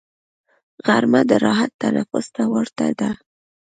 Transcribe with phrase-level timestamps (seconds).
[0.85, 3.09] غرمه د راحت تنفس ته ورته ده